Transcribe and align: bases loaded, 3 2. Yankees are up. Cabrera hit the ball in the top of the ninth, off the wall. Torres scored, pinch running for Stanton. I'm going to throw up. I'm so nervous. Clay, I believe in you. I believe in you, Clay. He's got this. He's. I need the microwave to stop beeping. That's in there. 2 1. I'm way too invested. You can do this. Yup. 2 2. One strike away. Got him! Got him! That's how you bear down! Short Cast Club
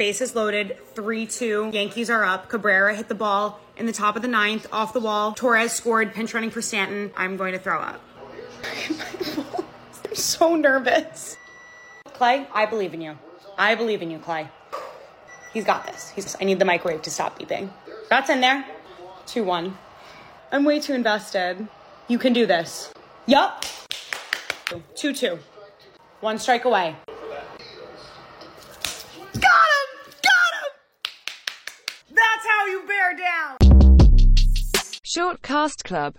bases 0.00 0.34
loaded, 0.34 0.78
3 0.94 1.26
2. 1.26 1.72
Yankees 1.74 2.08
are 2.08 2.24
up. 2.24 2.48
Cabrera 2.48 2.96
hit 2.96 3.08
the 3.08 3.14
ball 3.14 3.60
in 3.76 3.84
the 3.84 3.92
top 3.92 4.16
of 4.16 4.22
the 4.22 4.28
ninth, 4.28 4.66
off 4.72 4.94
the 4.94 5.00
wall. 5.00 5.32
Torres 5.32 5.72
scored, 5.72 6.14
pinch 6.14 6.32
running 6.32 6.50
for 6.50 6.62
Stanton. 6.62 7.12
I'm 7.18 7.36
going 7.36 7.52
to 7.52 7.58
throw 7.58 7.78
up. 7.78 8.00
I'm 10.08 10.14
so 10.14 10.56
nervous. 10.56 11.36
Clay, 12.14 12.46
I 12.54 12.64
believe 12.64 12.94
in 12.94 13.02
you. 13.02 13.18
I 13.58 13.74
believe 13.74 14.00
in 14.00 14.10
you, 14.10 14.18
Clay. 14.18 14.48
He's 15.52 15.64
got 15.64 15.86
this. 15.86 16.08
He's. 16.08 16.34
I 16.40 16.44
need 16.44 16.58
the 16.58 16.64
microwave 16.64 17.02
to 17.02 17.10
stop 17.10 17.38
beeping. 17.38 17.68
That's 18.08 18.30
in 18.30 18.40
there. 18.40 18.64
2 19.26 19.44
1. 19.44 19.76
I'm 20.50 20.64
way 20.64 20.80
too 20.80 20.94
invested. 20.94 21.68
You 22.08 22.18
can 22.18 22.32
do 22.32 22.46
this. 22.46 22.90
Yup. 23.26 23.66
2 24.94 25.12
2. 25.12 25.38
One 26.20 26.38
strike 26.38 26.64
away. 26.64 26.96
Got 29.34 29.42
him! 29.42 30.12
Got 30.22 30.52
him! 30.58 30.72
That's 32.20 32.46
how 32.46 32.66
you 32.66 32.82
bear 32.86 33.10
down! 33.16 33.56
Short 35.02 35.40
Cast 35.42 35.84
Club 35.84 36.08